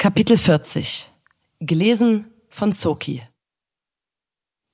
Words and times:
Kapitel 0.00 0.38
40. 0.38 1.10
Gelesen 1.60 2.32
von 2.48 2.72
Soki. 2.72 3.22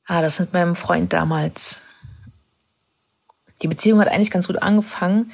Ah, 0.07 0.23
das 0.23 0.39
mit 0.39 0.53
meinem 0.53 0.77
Freund 0.77 1.13
damals. 1.13 1.81
Die 3.61 3.67
Beziehung 3.67 4.01
hat 4.01 4.07
eigentlich 4.07 4.31
ganz 4.31 4.47
gut 4.47 4.63
angefangen. 4.63 5.33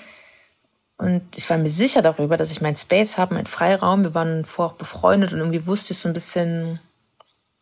Und 0.97 1.37
ich 1.37 1.51
war 1.51 1.59
mir 1.59 1.69
sicher 1.69 2.01
darüber, 2.01 2.39
dass 2.39 2.51
ich 2.51 2.63
meinen 2.63 2.77
Space 2.77 3.19
habe, 3.19 3.35
meinen 3.35 3.45
Freiraum. 3.45 4.03
Wir 4.03 4.15
waren 4.15 4.47
vorher 4.47 4.79
befreundet 4.79 5.35
und 5.35 5.41
irgendwie 5.41 5.67
wusste 5.67 5.93
ich 5.93 5.99
so 5.99 6.09
ein 6.09 6.15
bisschen, 6.15 6.81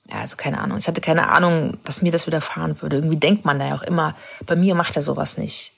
ja, 0.07 0.21
also 0.21 0.37
keine 0.37 0.61
Ahnung. 0.61 0.79
Ich 0.79 0.87
hatte 0.87 1.01
keine 1.01 1.31
Ahnung, 1.31 1.79
dass 1.83 2.01
mir 2.01 2.13
das 2.13 2.29
widerfahren 2.29 2.81
würde. 2.81 2.95
Irgendwie 2.95 3.17
denkt 3.17 3.45
man 3.45 3.59
da 3.59 3.67
ja 3.67 3.75
auch 3.75 3.83
immer, 3.83 4.15
bei 4.47 4.55
mir 4.55 4.77
macht 4.77 4.95
er 4.95 5.03
sowas 5.03 5.37
nicht. 5.37 5.73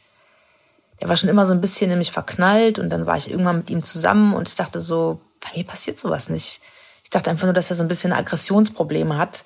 Er 0.98 1.08
war 1.08 1.16
schon 1.16 1.30
immer 1.30 1.46
so 1.46 1.54
ein 1.54 1.62
bisschen 1.62 1.90
in 1.90 1.96
mich 1.96 2.12
verknallt 2.12 2.78
und 2.78 2.90
dann 2.90 3.06
war 3.06 3.16
ich 3.16 3.30
irgendwann 3.30 3.56
mit 3.56 3.70
ihm 3.70 3.84
zusammen 3.84 4.34
und 4.34 4.50
ich 4.50 4.54
dachte 4.54 4.82
so, 4.82 5.18
bei 5.42 5.56
mir 5.56 5.64
passiert 5.64 5.98
sowas 5.98 6.28
nicht. 6.28 6.60
Ich 7.04 7.10
dachte 7.10 7.30
einfach 7.30 7.44
nur, 7.44 7.52
dass 7.52 7.70
er 7.70 7.76
so 7.76 7.82
ein 7.82 7.88
bisschen 7.88 8.12
Aggressionsprobleme 8.12 9.18
hat. 9.18 9.44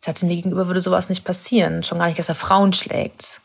Ich 0.00 0.06
dachte, 0.06 0.26
mir 0.26 0.36
gegenüber 0.36 0.66
würde 0.66 0.80
sowas 0.80 1.08
nicht 1.08 1.24
passieren. 1.24 1.82
Schon 1.82 1.98
gar 1.98 2.06
nicht, 2.06 2.18
dass 2.18 2.28
er 2.28 2.34
Frauen 2.34 2.72
schlägt. 2.72 3.42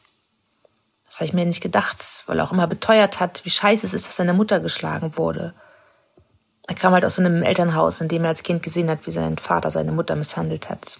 Das 1.05 1.15
habe 1.15 1.25
ich 1.25 1.33
mir 1.33 1.45
nicht 1.45 1.61
gedacht, 1.61 2.23
weil 2.25 2.39
er 2.39 2.45
auch 2.45 2.51
immer 2.51 2.67
beteuert 2.67 3.19
hat, 3.19 3.45
wie 3.45 3.49
scheiße 3.49 3.85
es 3.85 3.93
ist, 3.93 4.07
dass 4.07 4.15
seine 4.15 4.33
Mutter 4.33 4.59
geschlagen 4.59 5.17
wurde. 5.17 5.53
Er 6.67 6.75
kam 6.75 6.93
halt 6.93 7.05
aus 7.05 7.15
so 7.15 7.21
einem 7.21 7.43
Elternhaus, 7.43 8.01
in 8.01 8.07
dem 8.07 8.23
er 8.23 8.29
als 8.29 8.43
Kind 8.43 8.63
gesehen 8.63 8.89
hat, 8.89 9.05
wie 9.05 9.11
sein 9.11 9.37
Vater 9.37 9.69
seine 9.69 9.91
Mutter 9.91 10.15
misshandelt 10.15 10.69
hat. 10.69 10.99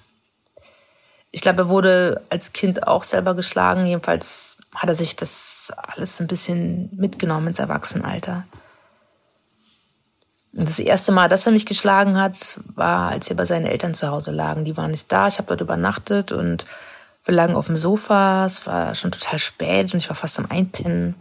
Ich 1.32 1.42
glaube, 1.42 1.64
er 1.64 1.70
wurde 1.70 2.22
als 2.30 2.54
Kind 2.54 2.88
auch 2.88 3.04
selber 3.04 3.34
geschlagen. 3.34 3.86
Jedenfalls 3.86 4.58
hat 4.74 4.88
er 4.88 4.96
sich 4.96 5.16
das 5.16 5.74
alles 5.76 6.22
ein 6.22 6.28
bisschen 6.28 6.90
mitgenommen 6.96 7.48
ins 7.48 7.60
Erwachsenenalter. 7.60 8.46
Und 10.56 10.70
das 10.70 10.80
erste 10.80 11.12
Mal, 11.12 11.28
dass 11.28 11.46
er 11.46 11.52
mich 11.52 11.66
geschlagen 11.66 12.18
hat, 12.18 12.60
war, 12.76 13.12
als 13.12 13.30
wir 13.30 13.36
bei 13.36 13.46
seinen 13.46 13.66
Eltern 13.66 13.94
zu 13.94 14.10
Hause 14.10 14.32
lagen. 14.32 14.64
Die 14.64 14.78
waren 14.78 14.92
nicht 14.92 15.12
da. 15.12 15.28
Ich 15.28 15.38
habe 15.38 15.50
dort 15.50 15.60
übernachtet 15.60 16.32
und 16.32 16.64
wir 17.26 17.34
lagen 17.34 17.56
auf 17.56 17.68
dem 17.68 17.76
Sofa. 17.76 18.46
Es 18.46 18.66
war 18.66 18.96
schon 18.96 19.12
total 19.12 19.38
spät 19.38 19.94
und 19.94 20.00
ich 20.00 20.08
war 20.08 20.16
fast 20.16 20.40
am 20.40 20.50
Einpennen. 20.50 21.16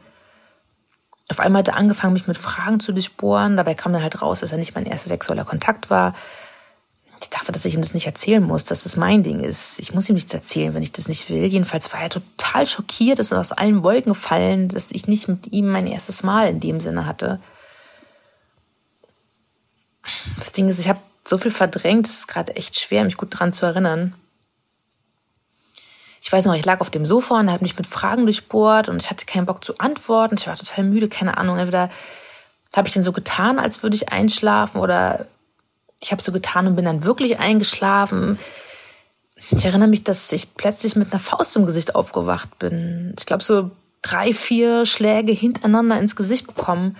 Auf 1.30 1.40
einmal 1.40 1.60
hat 1.60 1.68
er 1.68 1.76
angefangen, 1.76 2.12
mich 2.12 2.28
mit 2.28 2.38
Fragen 2.38 2.78
zu 2.78 2.92
durchbohren. 2.92 3.56
Dabei 3.56 3.74
kam 3.74 3.92
dann 3.92 4.02
halt 4.02 4.22
raus, 4.22 4.40
dass 4.40 4.52
er 4.52 4.58
nicht 4.58 4.76
mein 4.76 4.86
erster 4.86 5.08
sexueller 5.08 5.44
Kontakt 5.44 5.90
war. 5.90 6.14
Ich 7.20 7.30
dachte, 7.30 7.50
dass 7.50 7.64
ich 7.64 7.74
ihm 7.74 7.80
das 7.80 7.94
nicht 7.94 8.06
erzählen 8.06 8.42
muss, 8.42 8.64
dass 8.64 8.84
das 8.84 8.96
mein 8.96 9.24
Ding 9.24 9.40
ist. 9.40 9.80
Ich 9.80 9.94
muss 9.94 10.08
ihm 10.08 10.14
nichts 10.14 10.34
erzählen, 10.34 10.74
wenn 10.74 10.82
ich 10.82 10.92
das 10.92 11.08
nicht 11.08 11.28
will. 11.28 11.46
Jedenfalls 11.46 11.92
war 11.92 12.02
er 12.02 12.10
total 12.10 12.66
schockiert, 12.66 13.18
ist 13.18 13.32
aus 13.32 13.50
allen 13.50 13.82
Wolken 13.82 14.12
gefallen, 14.12 14.68
dass 14.68 14.92
ich 14.92 15.08
nicht 15.08 15.26
mit 15.26 15.52
ihm 15.52 15.72
mein 15.72 15.86
erstes 15.88 16.22
Mal 16.22 16.50
in 16.50 16.60
dem 16.60 16.78
Sinne 16.78 17.06
hatte. 17.06 17.40
Das 20.38 20.43
Ding 20.56 20.68
ist, 20.68 20.78
ich 20.78 20.88
habe 20.88 21.00
so 21.24 21.38
viel 21.38 21.50
verdrängt, 21.50 22.06
es 22.06 22.20
ist 22.20 22.28
gerade 22.28 22.56
echt 22.56 22.78
schwer, 22.78 23.04
mich 23.04 23.16
gut 23.16 23.38
dran 23.38 23.52
zu 23.52 23.66
erinnern. 23.66 24.14
Ich 26.20 26.32
weiß 26.32 26.46
noch, 26.46 26.54
ich 26.54 26.64
lag 26.64 26.80
auf 26.80 26.90
dem 26.90 27.04
Sofa 27.04 27.38
und 27.38 27.50
habe 27.50 27.62
mich 27.62 27.76
mit 27.76 27.86
Fragen 27.86 28.24
durchbohrt 28.24 28.88
und 28.88 29.02
ich 29.02 29.10
hatte 29.10 29.26
keinen 29.26 29.46
Bock 29.46 29.62
zu 29.62 29.76
antworten. 29.78 30.36
Ich 30.38 30.46
war 30.46 30.56
total 30.56 30.84
müde, 30.84 31.08
keine 31.08 31.36
Ahnung. 31.36 31.58
Entweder 31.58 31.90
habe 32.74 32.88
ich 32.88 32.94
dann 32.94 33.02
so 33.02 33.12
getan, 33.12 33.58
als 33.58 33.82
würde 33.82 33.96
ich 33.96 34.10
einschlafen 34.10 34.80
oder 34.80 35.26
ich 36.00 36.12
habe 36.12 36.22
so 36.22 36.32
getan 36.32 36.66
und 36.66 36.76
bin 36.76 36.86
dann 36.86 37.04
wirklich 37.04 37.38
eingeschlafen. 37.38 38.38
Ich 39.50 39.64
erinnere 39.64 39.88
mich, 39.88 40.02
dass 40.04 40.32
ich 40.32 40.54
plötzlich 40.54 40.96
mit 40.96 41.12
einer 41.12 41.20
Faust 41.20 41.56
im 41.56 41.66
Gesicht 41.66 41.94
aufgewacht 41.94 42.58
bin. 42.58 43.14
Ich 43.18 43.26
glaube, 43.26 43.44
so 43.44 43.70
drei, 44.00 44.32
vier 44.32 44.86
Schläge 44.86 45.32
hintereinander 45.32 45.98
ins 45.98 46.16
Gesicht 46.16 46.46
bekommen 46.46 46.96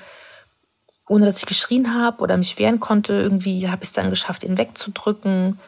ohne 1.09 1.27
dass 1.27 1.39
ich 1.39 1.47
geschrien 1.47 1.95
habe 1.95 2.23
oder 2.23 2.37
mich 2.37 2.59
wehren 2.59 2.81
konnte. 2.81 3.15
Irgendwie 3.15 3.69
habe 3.69 3.83
ich 3.83 3.91
es 3.91 3.95
dann 3.95 4.11
geschafft, 4.11 4.45
ihn 4.45 4.59
wegzudrücken. 4.59 5.59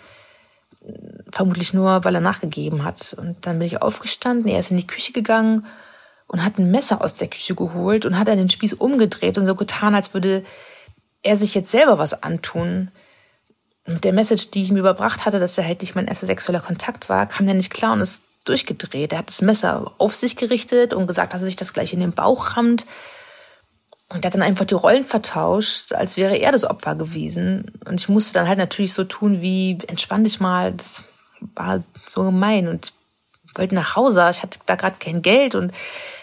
Vermutlich 1.31 1.75
nur, 1.75 2.05
weil 2.05 2.15
er 2.15 2.20
nachgegeben 2.20 2.84
hat. 2.84 3.15
Und 3.19 3.47
dann 3.47 3.59
bin 3.59 3.67
ich 3.67 3.83
aufgestanden, 3.83 4.51
er 4.51 4.61
ist 4.61 4.70
in 4.70 4.77
die 4.77 4.86
Küche 4.86 5.13
gegangen 5.13 5.67
und 6.27 6.45
hat 6.45 6.58
ein 6.58 6.70
Messer 6.70 7.02
aus 7.02 7.14
der 7.14 7.29
Küche 7.29 7.55
geholt 7.55 8.05
und 8.05 8.19
hat 8.19 8.29
dann 8.29 8.39
den 8.39 8.51
Spieß 8.51 8.74
umgedreht 8.74 9.39
und 9.39 9.47
so 9.47 9.55
getan, 9.55 9.95
als 9.95 10.14
würde 10.14 10.45
er 11.23 11.36
sich 11.36 11.55
jetzt 11.55 11.70
selber 11.70 11.98
was 11.98 12.23
antun. 12.23 12.91
Mit 13.86 14.05
der 14.05 14.13
Message, 14.13 14.51
die 14.51 14.63
ich 14.63 14.70
ihm 14.70 14.77
überbracht 14.77 15.27
hatte, 15.27 15.39
dass 15.39 15.58
er 15.58 15.64
halt 15.64 15.80
nicht 15.80 15.95
mein 15.95 16.08
erster 16.08 16.27
sexueller 16.27 16.61
Kontakt 16.61 17.08
war, 17.08 17.27
kam 17.27 17.47
der 17.47 17.55
nicht 17.55 17.73
klar 17.73 17.92
und 17.92 18.01
ist 18.01 18.24
durchgedreht. 18.45 19.13
Er 19.13 19.18
hat 19.18 19.29
das 19.29 19.42
Messer 19.42 19.92
auf 19.98 20.14
sich 20.14 20.36
gerichtet 20.36 20.95
und 20.95 21.07
gesagt, 21.07 21.35
dass 21.35 21.42
er 21.42 21.47
sich 21.47 21.57
das 21.57 21.73
gleich 21.73 21.92
in 21.92 22.01
den 22.01 22.13
Bauch 22.13 22.57
rammt. 22.57 22.86
Und 24.08 24.24
er 24.24 24.28
hat 24.28 24.34
dann 24.34 24.42
einfach 24.42 24.64
die 24.64 24.74
Rollen 24.74 25.05
vertauscht, 25.05 25.92
als 25.92 26.17
wäre 26.17 26.36
er 26.36 26.52
das 26.52 26.64
Opfer 26.64 26.94
gewesen. 26.94 27.72
Und 27.84 28.00
ich 28.00 28.08
musste 28.08 28.34
dann 28.34 28.48
halt 28.48 28.58
natürlich 28.58 28.92
so 28.92 29.05
tun, 29.05 29.40
wie 29.40 29.78
entspann 29.89 30.24
dich 30.24 30.39
mal. 30.39 30.72
Das 30.72 31.05
war 31.55 31.83
so 32.06 32.22
gemein 32.22 32.68
und 32.68 32.92
wollte 33.55 33.74
nach 33.74 33.96
Hause. 33.96 34.28
Ich 34.30 34.42
hatte 34.42 34.61
da 34.67 34.77
gerade 34.77 34.96
kein 34.98 35.22
Geld 35.22 35.55
und 35.55 35.72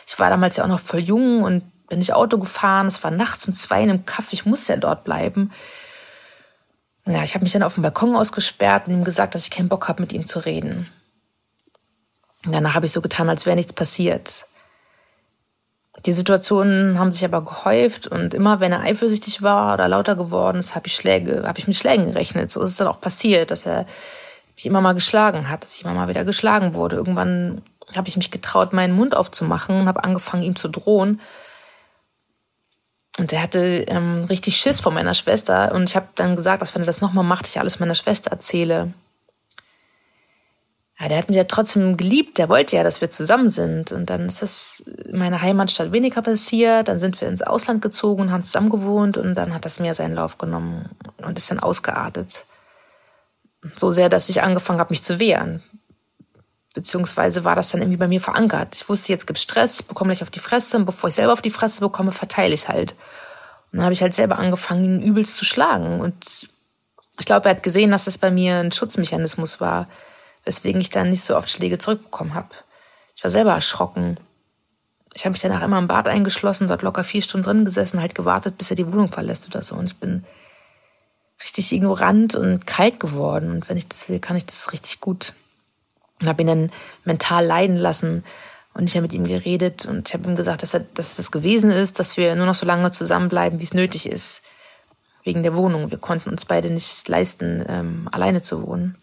ich 0.07 0.17
war 0.17 0.29
damals 0.29 0.57
ja 0.57 0.63
auch 0.63 0.69
noch 0.69 0.79
voll 0.79 1.01
jung 1.01 1.43
und 1.43 1.63
bin 1.89 1.99
nicht 1.99 2.13
Auto 2.13 2.37
gefahren. 2.37 2.87
Es 2.87 3.03
war 3.03 3.11
nachts 3.11 3.47
um 3.47 3.53
zwei 3.53 3.83
in 3.83 3.89
einem 3.89 4.05
Kaffee. 4.05 4.35
Ich 4.35 4.45
musste 4.45 4.73
ja 4.73 4.79
dort 4.79 5.03
bleiben. 5.03 5.51
Ja, 7.05 7.23
ich 7.23 7.35
habe 7.35 7.43
mich 7.43 7.51
dann 7.51 7.63
auf 7.63 7.73
dem 7.73 7.83
Balkon 7.83 8.15
ausgesperrt 8.15 8.87
und 8.87 8.93
ihm 8.93 9.03
gesagt, 9.03 9.35
dass 9.35 9.43
ich 9.43 9.51
keinen 9.51 9.67
Bock 9.67 9.89
habe, 9.89 10.01
mit 10.01 10.13
ihm 10.13 10.25
zu 10.25 10.39
reden. 10.39 10.89
Und 12.45 12.53
danach 12.53 12.75
habe 12.75 12.85
ich 12.85 12.93
so 12.93 13.01
getan, 13.01 13.29
als 13.29 13.45
wäre 13.45 13.57
nichts 13.57 13.73
passiert. 13.73 14.45
Die 16.05 16.13
Situationen 16.13 16.99
haben 16.99 17.11
sich 17.11 17.23
aber 17.23 17.45
gehäuft 17.45 18.07
und 18.07 18.33
immer 18.33 18.59
wenn 18.59 18.73
er 18.73 18.81
eifersüchtig 18.81 19.41
war 19.41 19.73
oder 19.73 19.87
lauter 19.87 20.15
geworden 20.15 20.57
ist, 20.57 20.75
habe 20.75 20.87
ich 20.87 20.95
Schläge, 20.95 21.43
habe 21.45 21.59
ich 21.59 21.67
mit 21.67 21.77
Schlägen 21.77 22.05
gerechnet. 22.05 22.51
So 22.51 22.61
ist 22.61 22.71
es 22.71 22.77
dann 22.77 22.87
auch 22.87 22.99
passiert, 22.99 23.51
dass 23.51 23.65
er 23.65 23.85
mich 24.55 24.65
immer 24.65 24.81
mal 24.81 24.93
geschlagen 24.93 25.49
hat, 25.49 25.63
dass 25.63 25.75
ich 25.75 25.83
immer 25.83 25.93
mal 25.93 26.09
wieder 26.09 26.25
geschlagen 26.25 26.73
wurde. 26.73 26.97
Irgendwann 26.97 27.61
habe 27.95 28.09
ich 28.09 28.17
mich 28.17 28.31
getraut, 28.31 28.73
meinen 28.73 28.95
Mund 28.95 29.15
aufzumachen 29.15 29.81
und 29.81 29.87
habe 29.87 30.03
angefangen, 30.03 30.43
ihm 30.43 30.55
zu 30.57 30.67
drohen. 30.67 31.21
Und 33.17 33.31
er 33.31 33.43
hatte 33.43 33.85
ähm, 33.87 34.25
richtig 34.25 34.57
Schiss 34.57 34.81
vor 34.81 34.91
meiner 34.91 35.13
Schwester 35.13 35.71
und 35.73 35.83
ich 35.83 35.95
habe 35.95 36.07
dann 36.15 36.35
gesagt, 36.35 36.61
dass 36.61 36.73
wenn 36.73 36.81
er 36.81 36.87
das 36.87 37.01
nochmal 37.01 37.23
macht, 37.23 37.47
ich 37.47 37.59
alles 37.59 37.79
meiner 37.79 37.95
Schwester 37.95 38.31
erzähle. 38.31 38.93
Ja, 41.03 41.09
der 41.09 41.17
hat 41.17 41.27
mich 41.27 41.35
ja 41.35 41.43
trotzdem 41.43 41.97
geliebt, 41.97 42.37
der 42.37 42.47
wollte 42.47 42.77
ja, 42.77 42.83
dass 42.83 43.01
wir 43.01 43.09
zusammen 43.09 43.49
sind. 43.49 43.91
Und 43.91 44.09
dann 44.09 44.29
ist 44.29 44.41
das 44.41 44.81
in 45.05 45.17
meiner 45.17 45.41
Heimatstadt 45.41 45.91
weniger 45.91 46.21
passiert. 46.21 46.87
Dann 46.87 47.01
sind 47.01 47.19
wir 47.19 47.27
ins 47.27 47.41
Ausland 47.41 47.81
gezogen 47.81 48.21
und 48.21 48.31
haben 48.31 48.45
zusammen 48.45 48.69
gewohnt 48.69 49.17
und 49.17 49.35
dann 49.35 49.53
hat 49.53 49.65
das 49.65 49.81
Meer 49.81 49.95
seinen 49.95 50.15
Lauf 50.15 50.37
genommen 50.37 50.91
und 51.21 51.37
ist 51.37 51.51
dann 51.51 51.59
ausgeartet. 51.59 52.45
So 53.75 53.91
sehr, 53.91 54.07
dass 54.07 54.29
ich 54.29 54.43
angefangen 54.43 54.79
habe, 54.79 54.93
mich 54.93 55.03
zu 55.03 55.19
wehren. 55.19 55.61
Beziehungsweise 56.73 57.43
war 57.43 57.57
das 57.57 57.71
dann 57.71 57.81
irgendwie 57.81 57.97
bei 57.97 58.07
mir 58.07 58.21
verankert. 58.21 58.73
Ich 58.73 58.87
wusste, 58.87 59.11
jetzt 59.11 59.27
gibt's 59.27 59.41
Stress, 59.41 59.81
ich 59.81 59.87
bekomme 59.87 60.13
gleich 60.13 60.23
auf 60.23 60.29
die 60.29 60.39
Fresse 60.39 60.77
und 60.77 60.85
bevor 60.85 61.09
ich 61.09 61.15
selber 61.15 61.33
auf 61.33 61.41
die 61.41 61.49
Fresse 61.49 61.81
bekomme, 61.81 62.13
verteile 62.13 62.53
ich 62.53 62.69
halt. 62.69 62.93
Und 63.73 63.79
dann 63.79 63.83
habe 63.83 63.93
ich 63.93 64.01
halt 64.01 64.13
selber 64.13 64.39
angefangen, 64.39 64.85
ihn 64.85 65.01
übelst 65.01 65.35
zu 65.35 65.43
schlagen. 65.43 65.99
Und 65.99 66.47
ich 67.19 67.25
glaube, 67.25 67.49
er 67.49 67.55
hat 67.57 67.63
gesehen, 67.63 67.91
dass 67.91 68.05
das 68.05 68.17
bei 68.17 68.31
mir 68.31 68.59
ein 68.59 68.71
Schutzmechanismus 68.71 69.59
war 69.59 69.89
weswegen 70.45 70.81
ich 70.81 70.89
dann 70.89 71.09
nicht 71.09 71.23
so 71.23 71.35
oft 71.35 71.49
Schläge 71.49 71.77
zurückbekommen 71.77 72.33
habe. 72.33 72.49
Ich 73.15 73.23
war 73.23 73.31
selber 73.31 73.53
erschrocken. 73.53 74.17
Ich 75.13 75.25
habe 75.25 75.33
mich 75.33 75.41
danach 75.41 75.61
immer 75.61 75.77
im 75.77 75.87
Bad 75.87 76.07
eingeschlossen, 76.07 76.67
dort 76.67 76.81
locker 76.81 77.03
vier 77.03 77.21
Stunden 77.21 77.45
drin 77.45 77.65
gesessen, 77.65 78.01
halt 78.01 78.15
gewartet, 78.15 78.57
bis 78.57 78.69
er 78.69 78.75
die 78.75 78.91
Wohnung 78.91 79.09
verlässt 79.09 79.47
oder 79.47 79.61
so. 79.61 79.75
Und 79.75 79.85
ich 79.85 79.97
bin 79.97 80.25
richtig 81.41 81.71
ignorant 81.71 82.35
und 82.35 82.65
kalt 82.65 82.99
geworden. 82.99 83.51
Und 83.51 83.69
wenn 83.69 83.77
ich 83.77 83.87
das 83.87 84.09
will, 84.09 84.19
kann 84.19 84.35
ich 84.35 84.45
das 84.45 84.71
richtig 84.71 84.99
gut. 84.99 85.33
Und 86.19 86.27
habe 86.27 86.41
ihn 86.41 86.47
dann 86.47 86.71
mental 87.03 87.45
leiden 87.45 87.77
lassen. 87.77 88.23
Und 88.73 88.89
ich 88.89 88.95
habe 88.95 89.03
mit 89.03 89.13
ihm 89.13 89.25
geredet 89.25 89.85
und 89.85 90.07
ich 90.07 90.13
habe 90.15 90.27
ihm 90.27 90.35
gesagt, 90.35 90.63
dass, 90.63 90.73
er, 90.73 90.79
dass 90.79 91.11
es 91.11 91.15
das 91.17 91.31
gewesen 91.31 91.69
ist, 91.69 91.99
dass 91.99 92.17
wir 92.17 92.35
nur 92.35 92.47
noch 92.47 92.55
so 92.55 92.65
lange 92.65 92.89
zusammenbleiben, 92.89 93.59
wie 93.59 93.63
es 93.63 93.75
nötig 93.75 94.07
ist. 94.07 94.41
Wegen 95.23 95.43
der 95.43 95.55
Wohnung. 95.55 95.91
Wir 95.91 95.99
konnten 95.99 96.29
uns 96.29 96.45
beide 96.45 96.71
nicht 96.71 97.07
leisten, 97.07 97.63
ähm, 97.67 98.09
alleine 98.11 98.41
zu 98.41 98.65
wohnen. 98.65 98.97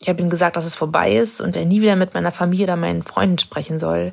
Ich 0.00 0.08
habe 0.08 0.22
ihm 0.22 0.30
gesagt, 0.30 0.56
dass 0.56 0.64
es 0.64 0.76
vorbei 0.76 1.16
ist 1.16 1.40
und 1.40 1.56
er 1.56 1.64
nie 1.64 1.80
wieder 1.80 1.96
mit 1.96 2.14
meiner 2.14 2.32
Familie 2.32 2.64
oder 2.64 2.76
meinen 2.76 3.02
Freunden 3.02 3.38
sprechen 3.38 3.78
soll. 3.78 4.12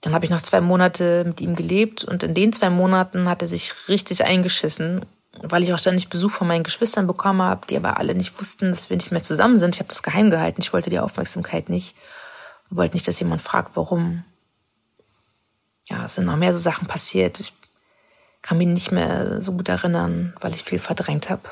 Dann 0.00 0.14
habe 0.14 0.24
ich 0.24 0.30
noch 0.30 0.42
zwei 0.42 0.60
Monate 0.60 1.24
mit 1.26 1.40
ihm 1.40 1.56
gelebt 1.56 2.04
und 2.04 2.22
in 2.22 2.34
den 2.34 2.52
zwei 2.52 2.70
Monaten 2.70 3.28
hat 3.28 3.42
er 3.42 3.48
sich 3.48 3.72
richtig 3.88 4.24
eingeschissen, 4.24 5.04
weil 5.42 5.62
ich 5.62 5.72
auch 5.74 5.78
ständig 5.78 6.08
Besuch 6.08 6.30
von 6.30 6.46
meinen 6.46 6.64
Geschwistern 6.64 7.06
bekommen 7.06 7.42
habe, 7.42 7.66
die 7.66 7.76
aber 7.76 7.98
alle 7.98 8.14
nicht 8.14 8.38
wussten, 8.40 8.70
dass 8.70 8.88
wir 8.88 8.96
nicht 8.96 9.12
mehr 9.12 9.22
zusammen 9.22 9.58
sind. 9.58 9.74
Ich 9.74 9.80
habe 9.80 9.88
das 9.88 10.02
geheim 10.02 10.30
gehalten. 10.30 10.62
Ich 10.62 10.72
wollte 10.72 10.90
die 10.90 10.98
Aufmerksamkeit 10.98 11.68
nicht. 11.68 11.94
Ich 12.70 12.76
wollte 12.76 12.94
nicht, 12.94 13.06
dass 13.06 13.20
jemand 13.20 13.42
fragt, 13.42 13.72
warum. 13.74 14.24
Ja, 15.88 16.04
es 16.04 16.14
sind 16.14 16.24
noch 16.24 16.36
mehr 16.36 16.52
so 16.52 16.58
Sachen 16.58 16.88
passiert. 16.88 17.38
Ich 17.38 17.52
kann 18.42 18.58
mich 18.58 18.66
nicht 18.66 18.92
mehr 18.92 19.42
so 19.42 19.52
gut 19.52 19.68
erinnern, 19.68 20.34
weil 20.40 20.54
ich 20.54 20.64
viel 20.64 20.78
verdrängt 20.78 21.30
habe. 21.30 21.42